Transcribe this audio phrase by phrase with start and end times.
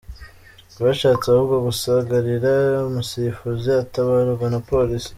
[0.83, 2.51] Bashatse ahubwo gusagarira
[2.89, 5.09] umusifuzi atabarwa na Polisi.